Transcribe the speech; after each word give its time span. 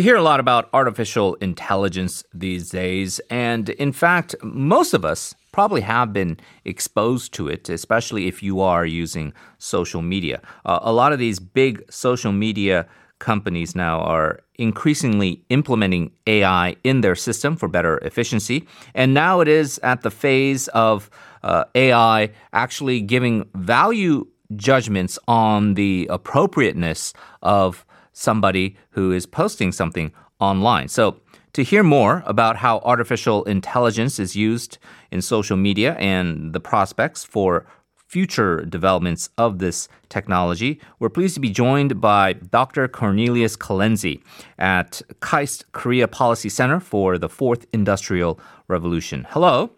You 0.00 0.04
hear 0.04 0.16
a 0.16 0.22
lot 0.22 0.40
about 0.40 0.70
artificial 0.72 1.34
intelligence 1.42 2.24
these 2.32 2.70
days, 2.70 3.20
and 3.28 3.68
in 3.68 3.92
fact, 3.92 4.34
most 4.42 4.94
of 4.94 5.04
us 5.04 5.34
probably 5.52 5.82
have 5.82 6.14
been 6.14 6.38
exposed 6.64 7.34
to 7.34 7.48
it, 7.48 7.68
especially 7.68 8.26
if 8.26 8.42
you 8.42 8.62
are 8.62 8.86
using 8.86 9.34
social 9.58 10.00
media. 10.00 10.40
Uh, 10.64 10.78
a 10.80 10.90
lot 10.90 11.12
of 11.12 11.18
these 11.18 11.38
big 11.38 11.84
social 11.92 12.32
media 12.32 12.86
companies 13.18 13.74
now 13.76 14.00
are 14.00 14.40
increasingly 14.54 15.44
implementing 15.50 16.12
AI 16.26 16.76
in 16.82 17.02
their 17.02 17.14
system 17.14 17.54
for 17.54 17.68
better 17.68 17.98
efficiency. 17.98 18.66
And 18.94 19.12
now 19.12 19.40
it 19.40 19.48
is 19.48 19.78
at 19.82 20.00
the 20.00 20.10
phase 20.10 20.68
of 20.68 21.10
uh, 21.42 21.64
AI 21.74 22.30
actually 22.54 23.02
giving 23.02 23.46
value 23.54 24.26
judgments 24.56 25.18
on 25.28 25.74
the 25.74 26.06
appropriateness 26.10 27.12
of 27.42 27.84
somebody 28.20 28.76
who 28.90 29.12
is 29.12 29.26
posting 29.26 29.72
something 29.72 30.12
online. 30.38 30.88
So, 30.88 31.20
to 31.54 31.64
hear 31.64 31.82
more 31.82 32.22
about 32.26 32.56
how 32.56 32.78
artificial 32.84 33.42
intelligence 33.44 34.20
is 34.20 34.36
used 34.36 34.78
in 35.10 35.20
social 35.20 35.56
media 35.56 35.96
and 35.98 36.52
the 36.52 36.60
prospects 36.60 37.24
for 37.24 37.66
future 38.06 38.64
developments 38.64 39.30
of 39.36 39.58
this 39.58 39.88
technology, 40.08 40.80
we're 40.98 41.08
pleased 41.08 41.34
to 41.34 41.40
be 41.40 41.50
joined 41.50 42.00
by 42.00 42.34
Dr. 42.34 42.86
Cornelius 42.88 43.56
Kalenzi 43.56 44.20
at 44.58 45.02
KAIST 45.20 45.64
Korea 45.72 46.06
Policy 46.06 46.48
Center 46.48 46.78
for 46.78 47.18
the 47.18 47.28
Fourth 47.28 47.66
Industrial 47.72 48.38
Revolution. 48.68 49.26
Hello. 49.30 49.70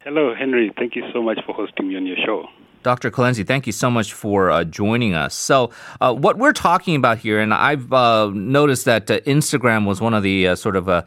Hello, 0.00 0.34
Henry. 0.34 0.72
Thank 0.78 0.96
you 0.96 1.04
so 1.12 1.22
much 1.22 1.38
for 1.46 1.54
hosting 1.54 1.88
me 1.88 1.96
on 1.96 2.06
your 2.06 2.16
show. 2.24 2.46
Dr. 2.82 3.10
Kalenzi, 3.10 3.46
thank 3.46 3.66
you 3.66 3.72
so 3.72 3.90
much 3.90 4.12
for 4.12 4.50
uh, 4.50 4.64
joining 4.64 5.14
us. 5.14 5.34
So, 5.34 5.70
uh, 6.00 6.12
what 6.12 6.38
we're 6.38 6.52
talking 6.52 6.96
about 6.96 7.18
here, 7.18 7.40
and 7.40 7.54
I've 7.54 7.92
uh, 7.92 8.30
noticed 8.34 8.84
that 8.86 9.10
uh, 9.10 9.20
Instagram 9.20 9.86
was 9.86 10.00
one 10.00 10.14
of 10.14 10.22
the 10.22 10.48
uh, 10.48 10.56
sort 10.56 10.76
of 10.76 10.88
uh, 10.88 11.02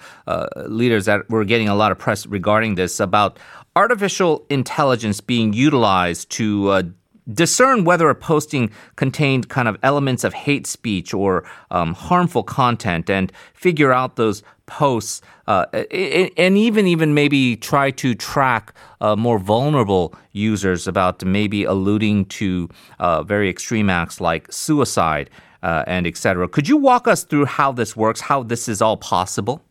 leaders 0.68 1.06
that 1.06 1.30
were 1.30 1.46
getting 1.46 1.68
a 1.68 1.76
lot 1.76 1.92
of 1.92 1.98
press 1.98 2.26
regarding 2.26 2.76
this 2.76 3.00
about 3.00 3.38
artificial 3.76 4.46
intelligence 4.50 5.20
being 5.20 5.54
utilized 5.54 6.30
to 6.32 6.94
discern 7.32 7.84
whether 7.84 8.10
a 8.10 8.16
posting 8.16 8.70
contained 8.96 9.50
kind 9.50 9.68
of 9.68 9.78
elements 9.82 10.24
of 10.24 10.34
hate 10.34 10.68
speech 10.68 11.14
or 11.14 11.44
um, 11.72 11.94
harmful 11.94 12.44
content 12.44 13.10
and 13.10 13.32
figure 13.54 13.92
out 13.92 14.16
those 14.16 14.44
posts 14.68 15.22
uh, 15.48 15.66
and 15.92 16.58
even 16.58 16.88
even 16.88 17.14
maybe 17.14 17.56
try 17.56 17.92
to 17.92 18.16
track 18.16 18.74
uh, 19.02 19.16
more 19.16 19.38
vulnerable 19.38 20.14
users 20.32 20.88
about 20.88 21.24
maybe 21.24 21.64
alluding 21.64 22.26
to 22.26 22.70
uh, 23.00 23.22
very 23.24 23.50
extreme 23.50 23.90
acts 23.90 24.20
like 24.20 24.52
suicide 24.52 25.30
uh, 25.64 25.84
and 25.88 26.06
etc. 26.06 26.48
Could 26.48 26.68
you 26.68 26.78
walk 26.78 27.08
us 27.08 27.24
through 27.24 27.46
how 27.46 27.72
this 27.72 27.96
works, 27.96 28.22
how 28.22 28.44
this 28.44 28.68
is 28.68 28.82
all 28.82 28.98
possible? 28.98 29.65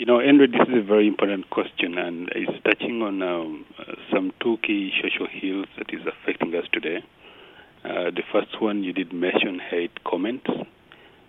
You 0.00 0.06
know, 0.06 0.18
Andrew, 0.18 0.46
this 0.46 0.62
is 0.66 0.78
a 0.78 0.82
very 0.82 1.06
important 1.06 1.50
question, 1.50 1.98
and 1.98 2.30
it's 2.34 2.64
touching 2.64 3.02
on 3.02 3.20
um, 3.22 3.66
some 4.10 4.32
two 4.42 4.56
key 4.66 4.90
social 5.02 5.26
ills 5.42 5.66
that 5.76 5.92
is 5.92 6.00
affecting 6.06 6.54
us 6.54 6.64
today. 6.72 7.04
Uh, 7.84 8.08
the 8.08 8.22
first 8.32 8.62
one, 8.62 8.82
you 8.82 8.94
did 8.94 9.12
mention 9.12 9.58
hate 9.58 10.02
comments, 10.04 10.46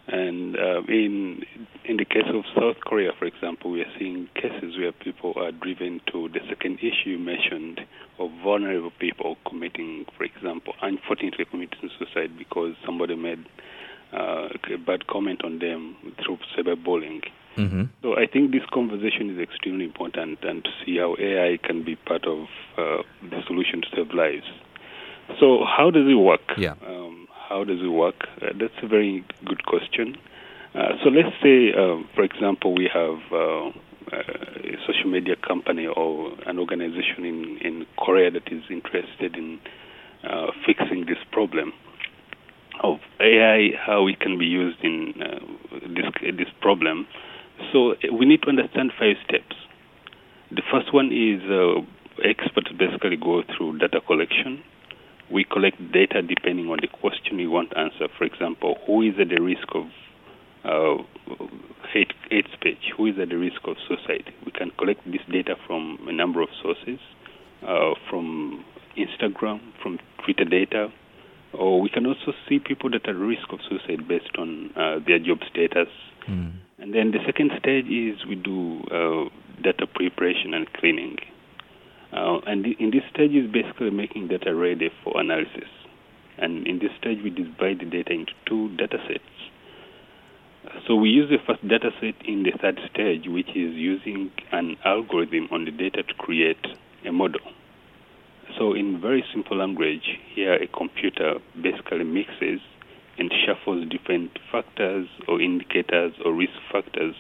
and 0.08 0.56
uh, 0.56 0.84
in 0.88 1.44
in 1.84 1.98
the 1.98 2.06
case 2.06 2.32
of 2.34 2.46
South 2.56 2.78
Korea, 2.86 3.12
for 3.20 3.26
example, 3.26 3.72
we 3.72 3.82
are 3.82 3.92
seeing 4.00 4.30
cases 4.36 4.78
where 4.80 4.94
people 4.94 5.34
are 5.36 5.52
driven 5.52 6.00
to 6.10 6.30
the 6.30 6.40
second 6.48 6.80
issue 6.80 7.10
you 7.10 7.20
mentioned 7.20 7.82
of 8.20 8.32
vulnerable 8.42 8.94
people 9.00 9.36
committing, 9.46 10.06
for 10.16 10.24
example, 10.24 10.76
unfortunately 10.82 11.44
committing 11.44 11.90
suicide 12.00 12.38
because 12.38 12.76
somebody 12.86 13.16
made 13.16 13.46
uh, 14.14 14.48
a 14.74 14.78
bad 14.78 15.08
comment 15.08 15.44
on 15.44 15.60
them 15.60 15.98
through 16.24 16.38
cyberbullying. 16.56 17.22
Mm-hmm. 17.58 17.84
So 18.02 18.18
I 18.18 18.28
think 18.28 18.52
this 18.52 18.64
conversation 18.74 19.30
is 19.30 19.40
extremely 19.40 19.86
important, 19.86 20.40
and 20.44 20.64
to 20.64 20.70
see 20.86 20.98
how 20.98 21.16
AI 21.20 21.58
can 21.64 21.84
be 21.84 21.96
part 21.96 22.26
of 22.26 22.48
uh, 22.78 23.04
the 23.30 23.42
solution 23.48 23.82
to 23.82 23.88
save 23.96 24.14
lives. 24.14 24.48
So 25.40 25.64
how 25.66 25.92
does 25.92 26.08
it 26.08 26.16
work? 26.16 26.42
Yeah. 26.58 26.76
Um, 26.86 27.28
how 27.50 27.64
does 27.64 27.82
it 27.82 27.88
work? 27.88 28.28
Uh, 28.42 28.48
that's 28.60 28.80
a 28.82 28.88
very 28.88 29.26
good 29.46 29.66
question. 29.66 30.18
Uh, 30.74 30.94
so 31.04 31.10
let's 31.10 31.36
say, 31.44 31.74
uh, 31.74 31.98
for 32.16 32.24
example, 32.24 32.74
we 32.74 32.90
have 32.94 33.20
uh, 33.32 33.70
a 34.14 34.78
social 34.88 35.10
media 35.10 35.36
company 35.36 35.86
or 35.86 36.32
an 36.46 36.58
organization 36.60 37.26
in, 37.26 37.58
in 37.62 37.86
Korea 37.98 38.32
that 38.32 38.48
is 38.52 38.64
interested 38.70 39.36
in 39.36 39.60
uh, 40.24 40.48
fixing 40.66 41.06
this 41.08 41.18
problem 41.32 41.74
of 42.84 43.00
AI, 43.20 43.72
how 43.78 44.08
it 44.08 44.20
can 44.20 44.40
be 44.40 44.46
used 44.46 44.80
in 44.82 45.14
this 45.94 46.06
this 46.38 46.48
problem. 46.62 47.06
So 47.72 47.96
we 48.12 48.26
need 48.26 48.42
to 48.44 48.50
understand 48.50 48.92
five 48.98 49.16
steps. 49.28 49.56
The 50.52 50.62
first 50.72 50.94
one 50.94 51.12
is 51.12 51.42
uh, 51.50 51.82
experts 52.24 52.72
basically 52.78 53.18
go 53.18 53.44
through 53.56 53.80
data 53.80 54.02
collection. 54.06 54.64
We 55.32 55.46
collect 55.46 55.78
data 55.92 56.22
depending 56.22 56.68
on 56.68 56.80
the 56.82 56.88
question 56.88 57.38
we 57.38 57.48
want 57.48 57.72
to 57.72 57.80
answer. 57.80 58.08
For 58.18 58.26
example, 58.26 58.78
who 58.86 59.02
is 59.02 59.14
at 59.20 59.30
the 59.30 59.42
risk 59.42 59.68
of 59.74 59.86
uh, 60.64 61.04
hate, 61.94 62.12
hate 62.30 62.48
speech? 62.54 62.92
Who 62.98 63.08
is 63.08 63.16
at 63.22 63.30
the 63.30 63.38
risk 63.38 63.62
of 63.66 63.78
suicide? 63.88 64.34
We 64.46 64.52
can 64.52 64.72
collect 64.78 65.06
this 65.06 65.22
data 65.32 65.56
from 65.66 66.00
a 66.08 66.12
number 66.12 66.42
of 66.42 66.50
sources, 66.62 67.00
uh, 67.64 67.94
from 68.10 68.66
Instagram, 68.98 69.62
from 69.82 70.00
Twitter 70.26 70.46
data, 70.46 70.92
or 71.54 71.82
we 71.82 71.90
can 71.90 72.06
also 72.06 72.34
see 72.48 72.60
people 72.60 72.90
that 72.92 73.08
are 73.08 73.12
at 73.12 73.18
risk 73.18 73.52
of 73.52 73.60
suicide 73.68 74.08
based 74.08 74.36
on 74.38 74.72
uh, 74.76 75.00
their 75.06 75.20
job 75.20 75.40
status. 75.50 75.90
Mm 76.28 76.54
and 76.82 76.96
then 76.96 77.12
the 77.12 77.20
second 77.28 77.52
stage 77.60 77.86
is 77.86 78.26
we 78.26 78.34
do 78.34 78.82
uh, 78.90 79.30
data 79.62 79.86
preparation 79.86 80.56
and 80.56 80.66
cleaning. 80.74 81.16
Uh, 82.12 82.40
and 82.48 82.66
in 82.66 82.90
this 82.90 83.04
stage 83.14 83.32
is 83.32 83.50
basically 83.52 83.92
making 83.92 84.30
data 84.30 84.54
ready 84.54 84.90
for 85.04 85.22
analysis. 85.22 85.70
And 86.40 86.66
in 86.66 86.80
this 86.80 86.90
stage, 87.00 87.20
we 87.24 87.30
divide 87.30 87.80
the 87.80 87.86
data 87.86 88.12
into 88.12 88.34
two 88.48 88.76
data 88.78 88.98
sets. 89.08 90.82
So 90.88 90.96
we 90.96 91.10
use 91.10 91.30
the 91.30 91.38
first 91.46 91.62
data 91.68 91.92
set 92.02 92.16
in 92.26 92.44
the 92.44 92.52
third 92.60 92.80
stage, 92.92 93.28
which 93.28 93.50
is 93.50 93.76
using 93.78 94.32
an 94.52 94.76
algorithm 94.84 95.50
on 95.52 95.66
the 95.66 95.72
data 95.72 96.02
to 96.02 96.14
create 96.16 96.66
a 97.06 97.12
model. 97.12 97.42
So 98.62 98.74
in 98.76 99.02
very 99.02 99.24
simple 99.34 99.58
language, 99.58 100.20
here 100.36 100.54
a 100.54 100.68
computer 100.68 101.40
basically 101.60 102.04
mixes 102.04 102.62
and 103.18 103.34
shuffles 103.44 103.90
different 103.90 104.38
factors 104.52 105.08
or 105.28 105.42
indicators 105.42 106.14
or 106.24 106.32
risk 106.32 106.54
factors 106.72 107.16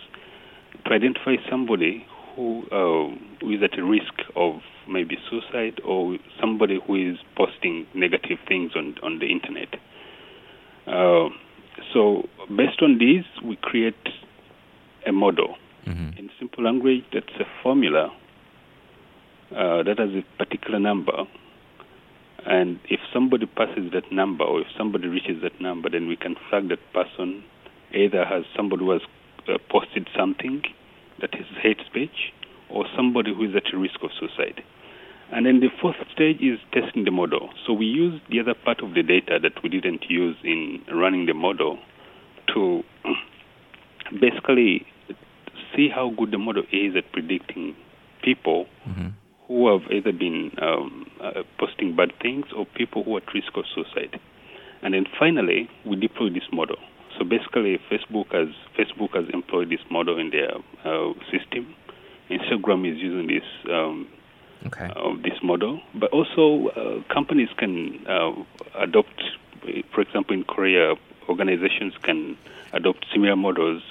to 0.85 0.93
identify 0.93 1.37
somebody 1.49 2.05
who, 2.35 2.61
uh, 2.71 3.09
who 3.39 3.53
is 3.53 3.63
at 3.63 3.79
a 3.79 3.83
risk 3.83 4.13
of 4.35 4.61
maybe 4.87 5.17
suicide 5.31 5.81
or 5.83 6.19
somebody 6.39 6.79
who 6.85 7.11
is 7.11 7.17
posting 7.35 7.87
negative 7.95 8.37
things 8.47 8.73
on, 8.75 8.93
on 9.01 9.17
the 9.17 9.25
internet. 9.25 9.73
Uh, 10.85 11.29
so, 11.91 12.29
based 12.55 12.83
on 12.83 12.99
these, 12.99 13.25
we 13.43 13.57
create 13.63 13.95
a 15.07 15.11
model. 15.11 15.55
Mm-hmm. 15.87 16.19
In 16.19 16.29
simple 16.37 16.63
language, 16.63 17.03
that's 17.11 17.33
a 17.39 17.45
formula 17.63 18.11
uh, 19.55 19.83
that 19.83 19.99
has 19.99 20.09
a 20.09 20.23
particular 20.37 20.79
number 20.79 21.25
and 22.45 22.79
if 22.89 22.99
somebody 23.13 23.45
passes 23.45 23.91
that 23.93 24.11
number 24.11 24.43
or 24.43 24.61
if 24.61 24.67
somebody 24.77 25.07
reaches 25.07 25.41
that 25.43 25.61
number, 25.61 25.89
then 25.89 26.07
we 26.07 26.15
can 26.15 26.35
flag 26.49 26.69
that 26.69 26.79
person 26.93 27.43
either 27.93 28.21
as 28.21 28.45
somebody 28.55 28.83
who 28.83 28.91
has 28.91 29.01
uh, 29.47 29.57
posted 29.69 30.09
something 30.17 30.63
that 31.19 31.35
is 31.35 31.45
hate 31.61 31.77
speech 31.85 32.33
or 32.69 32.85
somebody 32.95 33.33
who 33.33 33.43
is 33.43 33.55
at 33.55 33.77
risk 33.77 33.99
of 34.01 34.09
suicide. 34.19 34.63
And 35.31 35.45
then 35.45 35.59
the 35.59 35.69
fourth 35.81 35.95
stage 36.13 36.41
is 36.41 36.59
testing 36.73 37.05
the 37.05 37.11
model. 37.11 37.49
So 37.65 37.73
we 37.73 37.85
use 37.85 38.19
the 38.29 38.39
other 38.39 38.53
part 38.53 38.81
of 38.81 38.95
the 38.95 39.03
data 39.03 39.39
that 39.41 39.61
we 39.63 39.69
didn't 39.69 40.05
use 40.09 40.35
in 40.43 40.81
running 40.91 41.25
the 41.27 41.33
model 41.33 41.77
to 42.53 42.83
basically 44.19 44.85
see 45.75 45.89
how 45.93 46.11
good 46.17 46.31
the 46.31 46.37
model 46.37 46.63
is 46.71 46.95
at 46.97 47.09
predicting 47.13 47.75
people 48.23 48.65
mm-hmm 48.87 49.09
who 49.51 49.67
have 49.67 49.91
either 49.91 50.13
been 50.13 50.49
um, 50.61 51.05
uh, 51.19 51.43
posting 51.59 51.93
bad 51.93 52.13
things 52.21 52.45
or 52.55 52.65
people 52.65 53.03
who 53.03 53.15
are 53.15 53.21
at 53.21 53.33
risk 53.33 53.51
of 53.55 53.65
suicide. 53.75 54.17
And 54.81 54.93
then 54.93 55.05
finally, 55.19 55.69
we 55.85 55.97
deploy 55.97 56.29
this 56.29 56.47
model. 56.53 56.77
So 57.17 57.25
basically, 57.25 57.77
Facebook 57.91 58.31
has 58.31 58.47
Facebook 58.79 59.13
has 59.13 59.29
employed 59.33 59.69
this 59.69 59.81
model 59.91 60.17
in 60.17 60.29
their 60.29 60.53
uh, 60.85 61.13
system. 61.29 61.75
Instagram 62.29 62.89
is 62.89 62.97
using 62.97 63.27
this 63.27 63.43
um, 63.69 64.07
okay. 64.67 64.89
uh, 64.95 65.15
this 65.21 65.37
model, 65.43 65.81
but 65.95 66.09
also 66.11 66.69
uh, 66.69 67.13
companies 67.13 67.49
can 67.57 68.05
uh, 68.07 68.31
adopt. 68.75 69.21
For 69.93 69.99
example, 69.99 70.33
in 70.33 70.45
Korea, 70.45 70.95
organizations 71.27 71.93
can 72.01 72.37
adopt 72.71 73.05
similar 73.11 73.35
models 73.35 73.83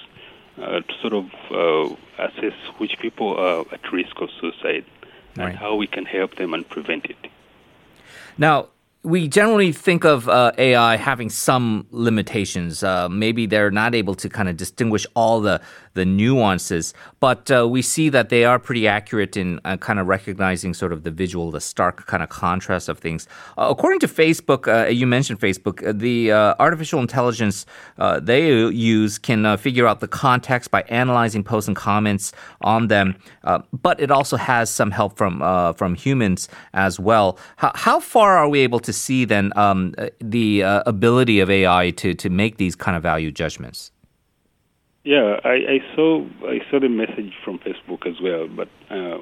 uh, 0.57 0.79
to 0.79 0.93
sort 1.01 1.13
of 1.13 1.97
assess 2.17 2.57
which 2.79 2.97
people 2.99 3.37
are 3.37 3.63
at 3.71 3.93
risk 3.93 4.19
of 4.19 4.29
suicide 4.41 4.85
and 5.35 5.45
right. 5.45 5.55
how 5.55 5.75
we 5.75 5.87
can 5.87 6.05
help 6.05 6.35
them 6.35 6.53
and 6.53 6.67
prevent 6.67 7.05
it. 7.05 7.17
Now, 8.37 8.67
we 9.03 9.27
generally 9.27 9.71
think 9.71 10.03
of 10.05 10.29
uh, 10.29 10.51
AI 10.59 10.95
having 10.95 11.29
some 11.29 11.87
limitations. 11.89 12.83
Uh, 12.83 13.09
maybe 13.09 13.47
they're 13.47 13.71
not 13.71 13.95
able 13.95 14.13
to 14.13 14.29
kind 14.29 14.47
of 14.47 14.57
distinguish 14.57 15.07
all 15.15 15.41
the 15.41 15.59
the 15.93 16.05
nuances, 16.05 16.93
but 17.19 17.51
uh, 17.51 17.67
we 17.67 17.81
see 17.81 18.07
that 18.07 18.29
they 18.29 18.45
are 18.45 18.57
pretty 18.57 18.87
accurate 18.87 19.35
in 19.35 19.59
uh, 19.65 19.75
kind 19.75 19.99
of 19.99 20.07
recognizing 20.07 20.73
sort 20.73 20.93
of 20.93 21.03
the 21.03 21.11
visual, 21.11 21.51
the 21.51 21.59
stark 21.59 22.05
kind 22.05 22.23
of 22.23 22.29
contrast 22.29 22.87
of 22.87 22.97
things. 22.97 23.27
Uh, 23.57 23.67
according 23.69 23.99
to 23.99 24.07
Facebook, 24.07 24.69
uh, 24.69 24.87
you 24.87 25.05
mentioned 25.05 25.41
Facebook, 25.41 25.81
the 25.99 26.31
artificial 26.31 27.01
intelligence 27.01 27.65
they 28.21 28.47
use 28.69 29.17
can 29.17 29.57
figure 29.57 29.85
out 29.85 29.99
the 29.99 30.07
context 30.07 30.71
by 30.71 30.81
analyzing 30.83 31.43
posts 31.43 31.67
and 31.67 31.75
comments 31.75 32.31
on 32.61 32.87
them, 32.87 33.15
but 33.73 33.99
it 33.99 34.11
also 34.11 34.37
has 34.37 34.69
some 34.69 34.91
help 34.91 35.17
from 35.17 35.39
from 35.75 35.95
humans 35.95 36.47
as 36.73 36.99
well. 36.99 37.37
How, 37.57 37.71
how 37.75 37.99
far 37.99 38.37
are 38.37 38.47
we 38.47 38.61
able 38.61 38.79
to 38.79 38.90
see 38.93 39.25
then 39.25 39.51
um, 39.55 39.93
the 40.19 40.61
ability 40.85 41.39
of 41.39 41.49
AI 41.49 41.91
to 41.91 42.13
to 42.13 42.29
make 42.29 42.57
these 42.57 42.75
kind 42.75 42.95
of 42.97 43.03
value 43.03 43.31
judgments? 43.31 43.91
Yeah, 45.03 45.39
I, 45.43 45.49
I 45.49 45.95
saw 45.95 46.23
I 46.45 46.59
saw 46.69 46.79
the 46.79 46.89
message 46.89 47.33
from 47.43 47.57
Facebook 47.59 48.05
as 48.05 48.21
well, 48.21 48.47
but 48.47 48.67
uh, 48.91 49.17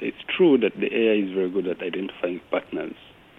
it's 0.00 0.18
true 0.36 0.58
that 0.58 0.72
the 0.74 0.92
AI 0.92 1.24
is 1.24 1.32
very 1.32 1.48
good 1.48 1.68
at 1.68 1.80
identifying 1.82 2.40
patterns, 2.50 2.96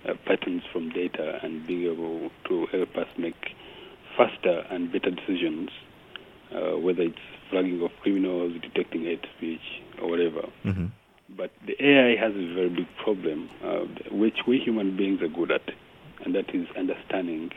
uh, 0.07 0.13
patterns 0.25 0.63
from 0.72 0.89
data, 0.89 1.39
and 1.44 1.68
being 1.68 1.92
able 1.92 2.31
to 2.48 2.66
help 2.68 2.95
us 2.95 3.07
make 3.18 3.56
faster 4.16 4.63
and 4.69 4.92
better 4.92 5.12
decisions, 5.12 5.69
uh, 6.56 6.78
whether 6.78 7.01
it's 7.01 7.19
flagging 7.50 7.81
of 7.83 7.92
criminals, 8.01 8.54
detecting 8.62 9.04
hate 9.04 9.25
speech, 9.38 9.83
or 10.01 10.10
whatever. 10.10 10.48
Mm-hmm. 10.63 10.86
But 11.36 11.51
the 11.66 11.74
AI 11.83 12.16
has 12.19 12.33
a 12.33 12.54
very 12.54 12.69
big 12.69 12.88
problem, 13.04 13.50
uh, 13.63 13.86
which 14.12 14.39
we 14.48 14.60
human 14.60 14.98
beings 14.98 15.22
are 15.22 15.28
good 15.28 15.51
at, 15.51 15.62
and 16.25 16.36
that 16.36 16.54
is 16.54 16.68
understanding 16.78 17.51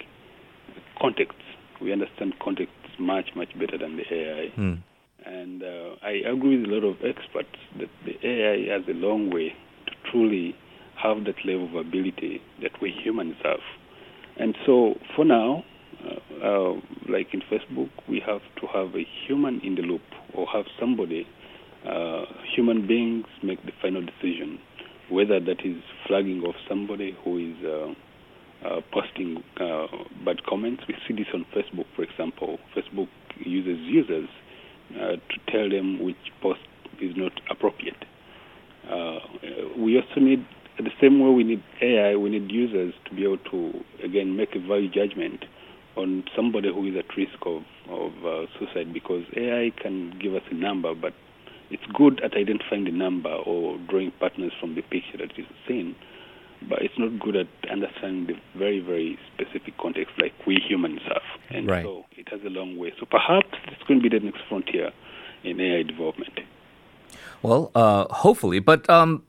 context. 1.00 1.38
We 1.81 1.93
understand 1.93 2.35
context 2.43 2.75
much, 2.99 3.31
much 3.35 3.49
better 3.59 3.79
than 3.79 3.97
the 3.97 4.05
AI. 4.11 4.53
Mm. 4.56 4.82
And 5.26 5.62
uh, 5.62 5.97
I 6.03 6.11
agree 6.31 6.61
with 6.61 6.71
a 6.71 6.75
lot 6.75 6.85
of 6.85 6.97
experts 7.05 7.56
that 7.79 7.88
the 8.05 8.15
AI 8.26 8.73
has 8.75 8.82
a 8.88 8.93
long 8.93 9.31
way 9.31 9.55
to 9.87 10.11
truly 10.11 10.55
have 11.03 11.25
that 11.25 11.37
level 11.44 11.69
of 11.69 11.87
ability 11.87 12.41
that 12.62 12.73
we 12.81 12.91
humans 12.91 13.37
have. 13.43 13.61
And 14.37 14.55
so 14.67 14.94
for 15.17 15.25
now, 15.25 15.65
uh, 16.05 16.44
uh, 16.44 16.81
like 17.09 17.32
in 17.32 17.41
Facebook, 17.50 17.91
we 18.09 18.21
have 18.26 18.43
to 18.61 18.67
have 18.67 18.94
a 18.94 19.06
human 19.26 19.61
in 19.61 19.76
the 19.76 19.82
loop 19.82 20.03
or 20.35 20.47
have 20.53 20.67
somebody, 20.79 21.26
uh, 21.89 22.25
human 22.55 22.87
beings 22.87 23.27
make 23.43 23.65
the 23.65 23.73
final 23.83 24.03
decision, 24.03 24.59
whether 25.11 25.39
that 25.41 25.65
is 25.65 25.77
flagging 26.07 26.43
of 26.47 26.55
somebody 26.69 27.17
who 27.23 27.39
is 27.39 27.65
uh, 27.65 27.95
uh, 28.67 28.81
posting 28.93 29.43
uh, 29.61 29.87
bad 30.25 30.45
comments. 30.47 30.85
We 30.89 30.95
see 31.07 31.15
this 31.15 31.27
on 31.35 31.45
Facebook, 31.55 31.85
for 31.95 32.03
example. 32.03 32.59
Facebook 32.75 33.09
uses 33.39 33.79
users 33.81 34.29
uh, 34.97 35.17
to 35.17 35.53
tell 35.53 35.69
them 35.69 36.03
which 36.03 36.17
post 36.41 36.61
is 37.01 37.13
not 37.17 37.33
appropriate. 37.51 38.05
Uh, 38.91 39.19
we 39.79 40.01
also 40.01 40.21
need, 40.21 40.47
the 40.79 40.91
same 41.01 41.21
way 41.21 41.31
we 41.31 41.45
need 41.45 41.63
AI, 41.83 42.17
we 42.17 42.31
need 42.31 42.51
users 42.51 42.95
to 43.05 43.15
be 43.15 43.25
able 43.25 43.39
to, 43.51 43.73
again, 44.03 44.37
make 44.37 44.55
a 44.55 44.61
value 44.61 44.91
judgment 44.91 45.45
on 45.97 46.25
somebody 46.35 46.73
who 46.73 46.87
is 46.87 46.95
at 46.97 47.17
risk 47.17 47.39
of, 47.45 47.63
of 47.91 48.49
suicide 48.59 48.93
because 48.93 49.23
AI 49.37 49.71
can 49.81 50.19
give 50.19 50.35
us 50.35 50.43
a 50.51 50.55
number, 50.55 50.95
but 50.95 51.13
it's 51.70 51.84
good 51.94 52.20
at 52.22 52.37
identifying 52.37 52.84
the 52.84 52.90
number 52.90 53.31
or 53.31 53.78
drawing 53.88 54.12
patterns 54.20 54.52
from 54.61 54.75
the 54.75 54.82
picture 54.82 55.19
that 55.19 55.38
is 55.38 55.46
seen 55.66 55.94
but 56.69 56.82
it's 56.82 56.99
not 56.99 57.19
good 57.19 57.37
at 57.37 57.46
understanding 57.70 58.26
the 58.26 58.58
very, 58.58 58.81
very 58.81 59.19
specific 59.34 59.76
context 59.78 60.14
like 60.20 60.32
we 60.46 60.56
humans 60.56 61.00
have. 61.06 61.22
And 61.50 61.69
right. 61.69 61.84
so 61.84 62.05
it 62.12 62.28
has 62.31 62.40
a 62.44 62.49
long 62.49 62.76
way. 62.76 62.93
So 62.99 63.06
perhaps 63.06 63.49
it's 63.69 63.82
going 63.87 64.00
to 64.02 64.08
be 64.08 64.16
the 64.16 64.25
next 64.25 64.43
frontier 64.49 64.90
in 65.43 65.61
AI 65.61 65.82
development. 65.82 66.40
Well, 67.43 67.70
uh, 67.75 68.06
hopefully. 68.12 68.61
But 68.61 68.88
um, 68.88 69.25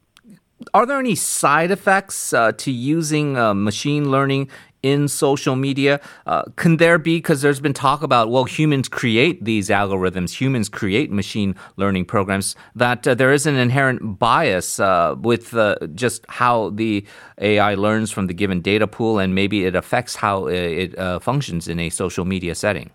are 0.73 0.85
there 0.85 0.99
any 0.99 1.15
side 1.15 1.71
effects 1.71 2.33
uh, 2.33 2.53
to 2.53 2.71
using 2.71 3.37
uh, 3.37 3.53
machine 3.53 4.11
learning 4.11 4.49
in 4.85 5.07
social 5.07 5.55
media? 5.55 5.99
Uh, 6.27 6.43
can 6.55 6.77
there 6.77 6.99
be, 6.99 7.17
because 7.17 7.41
there's 7.41 7.59
been 7.59 7.73
talk 7.73 8.03
about, 8.03 8.29
well, 8.29 8.43
humans 8.43 8.87
create 8.87 9.43
these 9.43 9.69
algorithms, 9.69 10.29
humans 10.39 10.69
create 10.69 11.11
machine 11.11 11.55
learning 11.75 12.05
programs, 12.05 12.55
that 12.75 13.07
uh, 13.07 13.15
there 13.15 13.33
is 13.33 13.47
an 13.47 13.55
inherent 13.55 14.19
bias 14.19 14.79
uh, 14.79 15.15
with 15.19 15.55
uh, 15.55 15.75
just 15.95 16.23
how 16.29 16.69
the 16.69 17.03
AI 17.41 17.73
learns 17.73 18.11
from 18.11 18.27
the 18.27 18.33
given 18.33 18.61
data 18.61 18.85
pool 18.85 19.17
and 19.17 19.33
maybe 19.33 19.65
it 19.65 19.75
affects 19.75 20.15
how 20.15 20.45
it 20.45 20.97
uh, 20.99 21.17
functions 21.19 21.67
in 21.67 21.79
a 21.79 21.89
social 21.89 22.23
media 22.23 22.53
setting? 22.53 22.91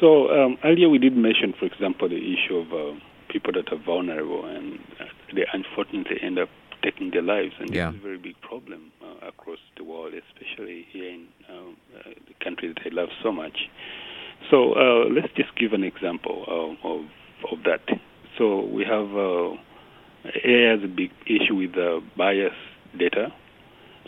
So 0.00 0.30
um, 0.30 0.56
earlier 0.64 0.88
we 0.88 0.98
did 0.98 1.16
mention, 1.16 1.52
for 1.58 1.66
example, 1.66 2.08
the 2.08 2.16
issue 2.16 2.56
of 2.56 2.72
uh, 2.72 2.98
people 3.28 3.52
that 3.52 3.70
are 3.72 3.82
vulnerable 3.84 4.46
and 4.46 4.78
they 5.34 5.44
unfortunately 5.52 6.16
end 6.22 6.38
up 6.38 6.48
taking 6.86 7.10
their 7.10 7.22
lives, 7.22 7.54
and 7.58 7.68
this 7.68 7.76
yeah. 7.76 7.90
is 7.90 7.96
a 7.96 7.98
very 7.98 8.18
big 8.18 8.40
problem 8.40 8.92
uh, 9.02 9.26
across 9.26 9.58
the 9.76 9.82
world, 9.82 10.14
especially 10.14 10.86
here 10.92 11.10
in 11.10 11.26
um, 11.50 11.76
uh, 11.98 12.10
the 12.28 12.44
country 12.44 12.68
that 12.68 12.78
I 12.86 12.94
love 12.94 13.08
so 13.22 13.32
much. 13.32 13.68
So 14.50 14.74
uh, 14.74 15.08
let's 15.10 15.32
just 15.34 15.56
give 15.56 15.72
an 15.72 15.82
example 15.82 16.44
uh, 16.46 16.88
of 16.88 17.04
of 17.50 17.64
that. 17.64 17.82
So 18.38 18.64
we 18.66 18.84
have 18.84 19.08
uh, 19.16 19.56
AI 20.44 20.70
has 20.74 20.84
a 20.84 20.92
big 21.02 21.10
issue 21.26 21.56
with 21.56 21.76
uh, 21.76 22.00
bias 22.16 22.54
data. 22.96 23.32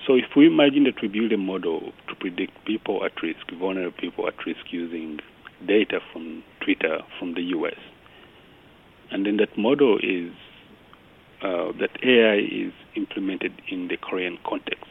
So 0.07 0.15
if 0.15 0.37
we 0.37 0.47
imagine 0.47 0.85
that 0.85 1.03
we 1.03 1.09
build 1.09 1.33
a 1.33 1.37
model 1.37 1.93
to 2.09 2.15
predict 2.15 2.65
people 2.65 3.05
at 3.05 3.21
risk, 3.23 3.51
vulnerable 3.59 3.97
people 3.99 4.29
at 4.29 4.35
risk 4.47 4.71
using 4.71 5.19
data 5.67 5.99
from 6.13 6.45
Twitter 6.61 7.01
from 7.19 7.35
the 7.35 7.43
U.S., 7.59 7.79
and 9.11 9.27
then 9.27 9.39
that 9.39 9.57
model 9.59 9.99
is 9.99 10.31
uh, 11.43 11.73
that 11.79 11.91
AI 12.03 12.39
is 12.39 12.73
implemented 12.97 13.53
in 13.69 13.89
the 13.89 13.97
Korean 13.97 14.39
context. 14.47 14.85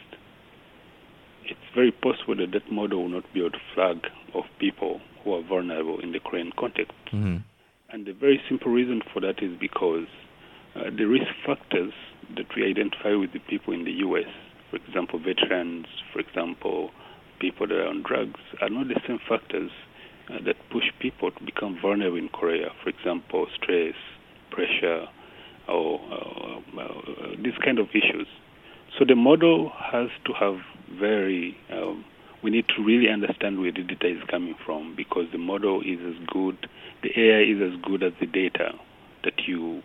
It's 1.45 1.59
very 1.75 1.91
possible 1.91 2.35
that 2.37 2.51
that 2.51 2.71
model 2.71 3.03
will 3.03 3.09
not 3.09 3.33
be 3.33 3.39
able 3.39 3.51
to 3.51 3.59
flag 3.73 4.07
of 4.33 4.45
people 4.59 5.01
who 5.23 5.33
are 5.33 5.43
vulnerable 5.43 5.99
in 5.99 6.11
the 6.11 6.19
Korean 6.19 6.51
context. 6.57 6.93
Mm-hmm. 7.07 7.37
And 7.89 8.05
the 8.05 8.13
very 8.13 8.41
simple 8.49 8.71
reason 8.71 9.01
for 9.13 9.21
that 9.21 9.41
is 9.41 9.57
because 9.59 10.07
uh, 10.75 10.89
the 10.95 11.05
risk 11.05 11.31
factors 11.45 11.93
that 12.35 12.45
we 12.55 12.65
identify 12.65 13.15
with 13.15 13.31
the 13.33 13.39
people 13.39 13.73
in 13.73 13.85
the 13.85 13.91
U.S., 14.07 14.27
for 14.69 14.75
example, 14.77 15.19
veterans, 15.19 15.85
for 16.11 16.19
example, 16.19 16.91
people 17.39 17.67
that 17.67 17.75
are 17.75 17.87
on 17.87 18.03
drugs, 18.03 18.39
are 18.61 18.69
not 18.69 18.87
the 18.87 18.99
same 19.07 19.19
factors 19.27 19.71
uh, 20.29 20.39
that 20.45 20.55
push 20.71 20.83
people 20.99 21.31
to 21.31 21.43
become 21.43 21.79
vulnerable 21.81 22.17
in 22.17 22.27
Korea. 22.29 22.69
For 22.83 22.89
example, 22.89 23.47
stress, 23.55 23.95
pressure, 24.51 25.07
or 25.67 25.99
uh, 26.11 26.81
uh, 26.81 27.35
these 27.41 27.57
kind 27.63 27.79
of 27.79 27.89
issues. 27.89 28.27
So 28.97 29.05
the 29.05 29.15
model 29.15 29.71
has 29.77 30.09
to 30.25 30.33
have 30.33 30.59
very. 30.91 31.57
Um, 31.71 32.05
we 32.43 32.51
need 32.51 32.65
to 32.75 32.83
really 32.83 33.09
understand 33.09 33.59
where 33.59 33.71
the 33.71 33.83
data 33.83 34.07
is 34.07 34.23
coming 34.29 34.55
from 34.63 34.95
because 34.95 35.25
the 35.31 35.39
model 35.39 35.81
is 35.81 35.99
as 35.99 36.27
good, 36.27 36.69
the 37.01 37.09
AI 37.19 37.41
is 37.41 37.73
as 37.73 37.81
good 37.81 38.03
as 38.03 38.13
the 38.19 38.27
data 38.27 38.73
that 39.23 39.47
you 39.47 39.81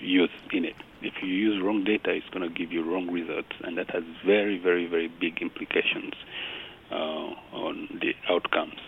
use 0.00 0.30
in 0.52 0.64
it. 0.64 0.74
If 1.00 1.14
you 1.22 1.28
use 1.28 1.62
wrong 1.62 1.84
data, 1.84 2.10
it's 2.10 2.28
going 2.30 2.42
to 2.42 2.54
give 2.54 2.72
you 2.72 2.82
wrong 2.82 3.10
results, 3.10 3.52
and 3.62 3.78
that 3.78 3.90
has 3.90 4.02
very, 4.26 4.58
very, 4.58 4.86
very 4.86 5.08
big 5.08 5.40
implications 5.40 6.14
uh, 6.90 7.34
on 7.52 8.00
the 8.00 8.14
outcomes. 8.28 8.78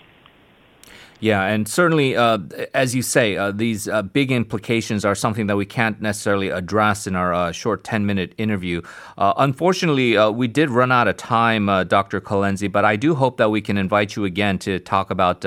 Yeah, 1.25 1.45
and 1.45 1.67
certainly, 1.67 2.17
uh, 2.17 2.37
as 2.75 2.95
you 2.95 3.01
say, 3.01 3.37
uh, 3.39 3.51
these 3.51 3.89
uh, 3.89 4.03
big 4.03 4.31
implications 4.31 5.07
are 5.07 5.15
something 5.15 5.47
that 5.47 5.57
we 5.57 5.65
can't 5.65 5.99
necessarily 6.03 6.51
address 6.51 7.07
in 7.07 7.17
our 7.17 7.33
uh, 7.33 7.51
short 7.51 7.83
10 7.83 8.05
minute 8.05 8.35
interview. 8.37 8.83
Uh, 9.17 9.33
unfortunately, 9.39 10.19
uh, 10.19 10.31
we 10.31 10.49
did 10.49 10.69
run 10.69 10.93
out 10.93 11.09
of 11.09 11.17
time, 11.17 11.67
Dr. 11.89 12.21
Kalenzi, 12.21 12.71
but 12.71 12.85
I 12.85 12.97
do 12.97 13.15
hope 13.15 13.39
that 13.39 13.51
we 13.51 13.63
can 13.63 13.79
invite 13.79 14.17
you 14.17 14.27
again 14.27 14.59
to 14.59 14.79
talk 14.79 15.11
about 15.11 15.47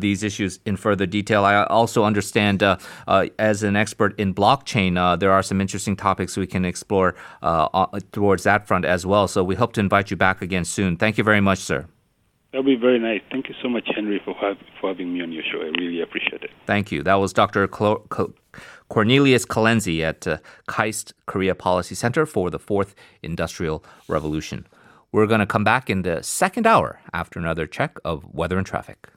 these 0.00 0.24
issues 0.24 0.58
in 0.66 0.76
further 0.76 1.06
detail. 1.06 1.44
I 1.44 1.62
also 1.66 2.02
understand, 2.02 2.64
as 3.38 3.62
an 3.62 3.76
expert 3.76 4.18
in 4.18 4.34
blockchain, 4.34 5.20
there 5.20 5.30
are 5.30 5.42
some 5.44 5.60
interesting 5.60 5.94
topics 5.94 6.36
we 6.36 6.48
can 6.48 6.64
explore 6.64 7.14
towards 8.10 8.42
that 8.42 8.66
front 8.66 8.84
as 8.84 9.06
well. 9.06 9.28
So 9.28 9.44
we 9.44 9.54
hope 9.54 9.72
to 9.74 9.80
invite 9.80 10.10
you 10.10 10.16
back 10.16 10.42
again 10.42 10.64
soon. 10.64 10.96
Thank 10.96 11.16
you 11.16 11.22
very 11.22 11.40
much, 11.40 11.58
sir. 11.60 11.86
That'll 12.56 12.64
be 12.64 12.74
very 12.74 12.98
nice. 12.98 13.20
Thank 13.30 13.50
you 13.50 13.54
so 13.62 13.68
much, 13.68 13.86
Henry, 13.94 14.18
for, 14.24 14.34
for 14.80 14.88
having 14.88 15.12
me 15.12 15.20
on 15.20 15.30
your 15.30 15.42
show. 15.42 15.58
I 15.60 15.78
really 15.78 16.00
appreciate 16.00 16.42
it. 16.42 16.48
Thank 16.64 16.90
you. 16.90 17.02
That 17.02 17.16
was 17.16 17.34
Dr. 17.34 17.68
Cornelius 17.68 19.44
Kalenzi 19.44 20.00
at 20.00 20.26
uh, 20.26 20.38
KAIST 20.66 21.12
Korea 21.26 21.54
Policy 21.54 21.94
Center 21.94 22.24
for 22.24 22.48
the 22.48 22.58
Fourth 22.58 22.94
Industrial 23.22 23.84
Revolution. 24.08 24.66
We're 25.12 25.26
going 25.26 25.40
to 25.40 25.46
come 25.46 25.64
back 25.64 25.90
in 25.90 26.00
the 26.00 26.22
second 26.22 26.66
hour 26.66 26.98
after 27.12 27.38
another 27.38 27.66
check 27.66 27.98
of 28.06 28.24
weather 28.32 28.56
and 28.56 28.66
traffic. 28.66 29.10